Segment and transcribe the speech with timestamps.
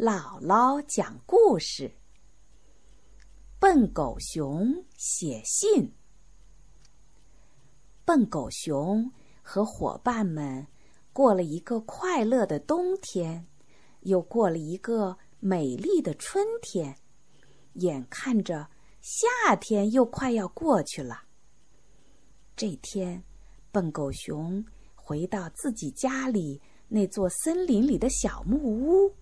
[0.00, 1.94] 姥姥讲故事。
[3.58, 5.92] 笨狗熊写信。
[8.06, 10.66] 笨狗熊和伙伴们
[11.12, 13.46] 过了一个快乐的冬天，
[14.00, 16.96] 又过了一个美丽的春天，
[17.74, 18.70] 眼看着
[19.02, 21.24] 夏天又快要过去了。
[22.56, 23.22] 这天，
[23.70, 26.58] 笨狗熊回到自己家里
[26.88, 29.14] 那座森林里的小木屋。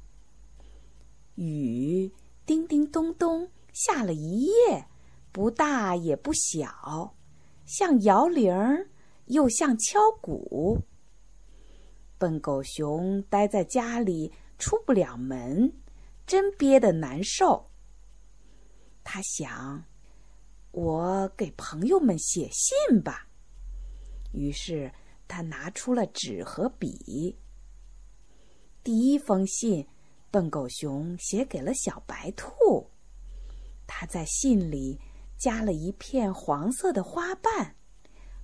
[1.38, 2.12] 雨
[2.44, 4.88] 叮叮咚咚下了一夜，
[5.30, 7.14] 不大也不小，
[7.64, 8.90] 像摇铃儿，
[9.26, 10.80] 又像敲鼓。
[12.18, 15.72] 笨狗熊待在家里出不了门，
[16.26, 17.70] 真憋得难受。
[19.04, 19.84] 他想
[20.72, 23.28] ：“我给朋友们写信吧。”
[24.34, 24.92] 于是
[25.28, 27.38] 他拿出了纸和笔。
[28.82, 29.86] 第一封信。
[30.30, 32.86] 笨狗熊写给了小白兔，
[33.86, 35.00] 他在信里
[35.38, 37.74] 加了一片黄色的花瓣，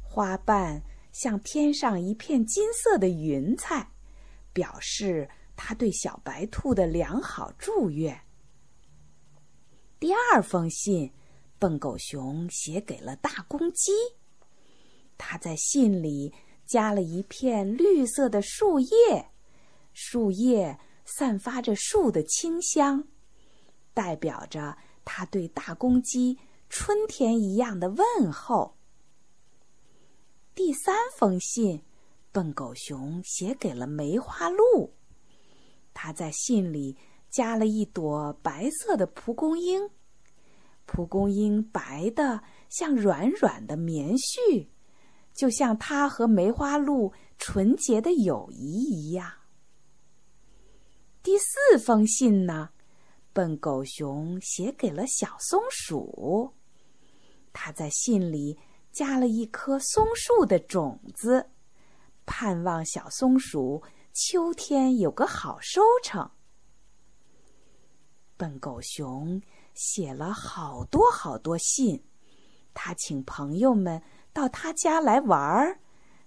[0.02, 3.86] 花瓣像天上一片金色的云彩，
[4.52, 8.18] 表示他对小白兔的良好祝愿。
[10.00, 11.12] 第二封信，
[11.58, 13.92] 笨狗熊写给了大公鸡，
[15.18, 16.32] 他在信里
[16.64, 19.30] 加了一片绿色的树叶，
[19.92, 20.78] 树叶。
[21.04, 23.04] 散发着树的清香，
[23.92, 26.38] 代表着他对大公鸡
[26.68, 28.76] 春天一样的问候。
[30.54, 31.82] 第三封信，
[32.32, 34.94] 笨狗熊写给了梅花鹿，
[35.92, 36.96] 他在信里
[37.28, 39.90] 加了一朵白色的蒲公英，
[40.86, 44.68] 蒲公英白的像软软的棉絮，
[45.34, 49.30] 就像他和梅花鹿纯洁的友谊一样。
[51.24, 52.68] 第四封信呢，
[53.32, 56.52] 笨狗熊写给了小松鼠。
[57.50, 58.58] 他在信里
[58.92, 61.48] 加了一棵松树的种子，
[62.26, 63.82] 盼望小松鼠
[64.12, 66.30] 秋天有个好收成。
[68.36, 69.40] 笨狗熊
[69.72, 72.04] 写了好多好多信，
[72.74, 75.80] 他请朋友们到他家来玩儿，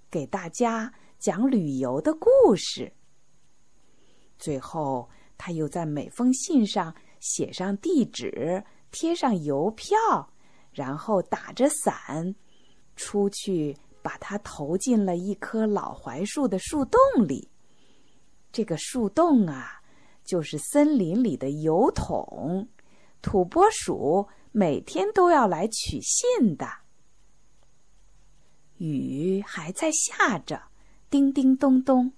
[0.09, 2.97] 给大家讲旅游的故事。
[4.38, 9.98] 最后，他又在每封信上写上地址，贴上邮票，
[10.72, 12.36] 然后打着伞
[12.96, 17.50] 出去，把它投进了一棵老槐树的树洞里。
[18.52, 19.81] 这个树洞啊，
[20.24, 22.68] 就是森林里的邮筒，
[23.22, 26.68] 土拨鼠每天都要来取信的。
[28.78, 30.62] 雨还在下着，
[31.09, 32.14] 叮叮咚咚。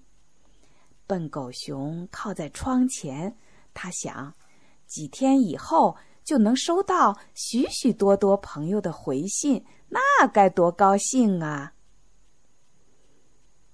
[1.09, 3.35] 笨狗熊靠在窗前，
[3.73, 4.31] 他想，
[4.85, 11.73] 几天以后就能收到许许多多朋友的回信，那该多高兴啊！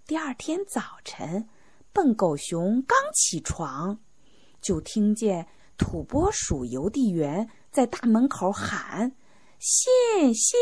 [0.07, 1.49] 第二天早晨，
[1.91, 3.99] 笨狗熊刚起床，
[4.61, 5.45] 就听见
[5.77, 9.13] 土拨鼠邮递员在大门口喊
[9.59, 10.57] ：“信信！”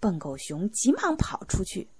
[0.00, 1.90] 笨狗熊急忙跑出去，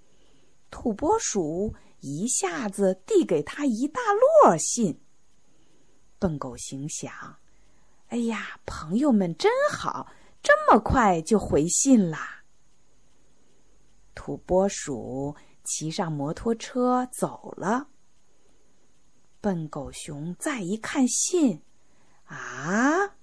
[0.70, 1.74] 土拨鼠。
[2.02, 4.00] 一下子递给他一大
[4.44, 5.00] 摞信。
[6.18, 7.10] 笨狗熊想
[8.08, 10.12] ：“哎呀，朋友们真好，
[10.42, 12.42] 这么快就回信啦。”
[14.14, 17.88] 土拨鼠骑上摩托车走了。
[19.40, 21.62] 笨狗熊再一看信，
[22.24, 23.16] 啊，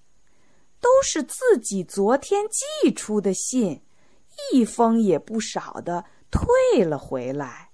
[0.82, 3.84] 都是自己昨天寄出的信，
[4.52, 7.69] 一封也不少的退了回来。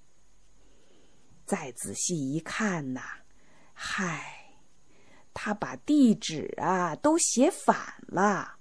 [1.45, 3.01] 再仔细一看呐，
[3.73, 4.55] 嗨，
[5.33, 8.55] 他把地址啊都写反了，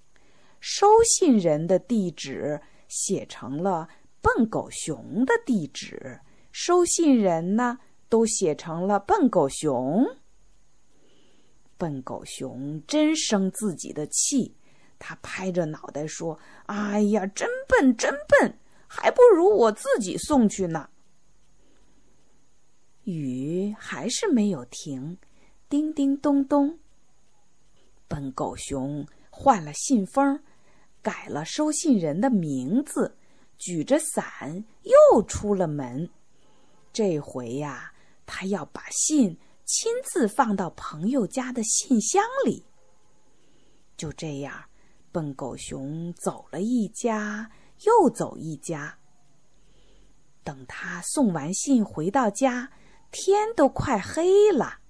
[0.61, 3.89] 收信人的地址写成了
[4.21, 6.21] 笨狗熊的地址，
[6.53, 7.79] 收信人呢
[8.11, 10.05] 都写成了笨狗熊。
[11.79, 14.55] 笨狗熊真生自己的气，
[14.99, 20.89] 他拍着脑袋说：“哎呀，真笨，真笨，还不如我自己送去呢。”
[23.05, 25.19] 雨还是没有停，
[25.69, 26.79] 叮叮咚咚。
[28.09, 30.43] 笨狗熊换了信封，
[31.03, 33.17] 改了收信人的名字，
[33.59, 36.09] 举着伞又出了门。
[36.93, 37.93] 这回呀，
[38.25, 42.65] 他要把信亲自放到朋友家的信箱里。
[43.97, 44.65] 就这样，
[45.13, 47.51] 笨狗熊走了一家
[47.85, 48.97] 又走一家。
[50.43, 52.71] 等他送完信回到家。
[53.15, 54.81] 天都快黑了，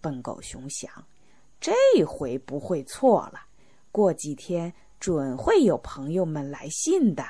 [0.00, 0.92] 笨狗熊想，
[1.60, 1.72] 这
[2.04, 3.40] 回不会错了。
[3.92, 7.24] 过几天准会有朋友们来信的。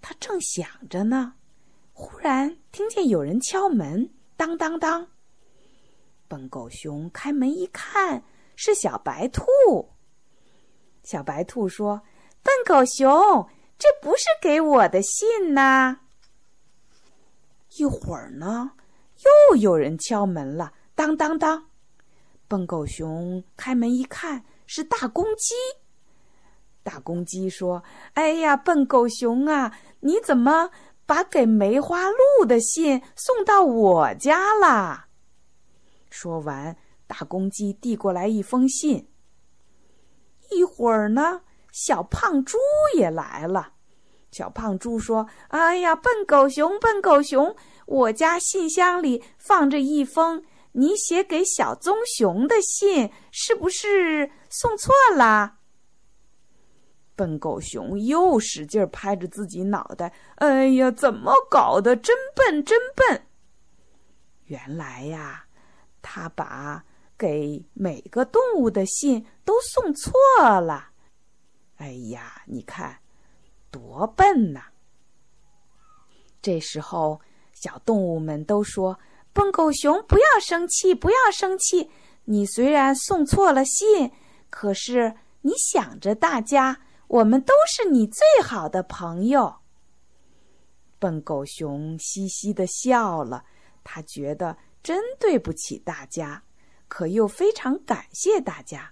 [0.00, 1.34] 他正想着呢，
[1.92, 5.06] 忽然听见有人敲门，当当当。
[6.26, 8.20] 笨狗熊开门一看，
[8.56, 9.44] 是小白兔。
[11.04, 12.02] 小白兔说
[12.42, 13.48] ：“笨狗熊，
[13.78, 16.00] 这不是给我的信呐。”
[17.76, 18.72] 一会儿呢，
[19.50, 21.66] 又有人敲门了，当当当。
[22.48, 25.54] 笨狗熊开门一看，是大公鸡。
[26.82, 27.82] 大公鸡说
[28.14, 30.70] ：“哎呀，笨狗熊啊，你怎么
[31.04, 35.08] 把给梅花鹿的信送到我家啦？”
[36.08, 36.76] 说完，
[37.08, 39.08] 大公鸡递过来一封信。
[40.52, 42.56] 一会儿呢，小胖猪
[42.96, 43.72] 也来了。
[44.30, 47.56] 小胖猪说：“哎呀，笨狗熊，笨狗熊，
[47.86, 55.56] 我家信箱里放着一封你写给小棕熊的信，是不是送错了？”
[57.16, 61.96] 笨狗熊又使劲拍着自己脑袋：“哎呀，怎么搞的？
[61.96, 63.26] 真笨，真笨！
[64.44, 65.46] 原来呀，
[66.02, 66.84] 他把
[67.16, 70.12] 给每个动物的信都送错
[70.60, 70.90] 了。
[71.76, 72.98] 哎呀，你看，
[73.76, 74.62] 多笨呐！”
[76.40, 77.20] 这时候，
[77.52, 78.98] 小动物们都说
[79.34, 81.90] ：“笨狗熊，不要生气，不要生气。
[82.24, 84.10] 你虽然送错了信，
[84.48, 89.58] 可是你想着大家。”我们都是你最好的朋友。
[90.98, 93.44] 笨狗熊嘻嘻的笑了，
[93.84, 96.42] 他觉得真对不起大家，
[96.88, 98.90] 可又非常感谢大家。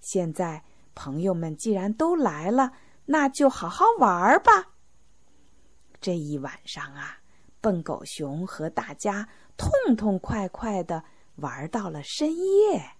[0.00, 0.64] 现在
[0.96, 2.72] 朋友们既然都来了，
[3.06, 4.72] 那就好好玩吧。
[6.00, 7.18] 这一晚上啊，
[7.60, 11.04] 笨狗熊和大家痛痛快快的
[11.36, 12.92] 玩到了深夜。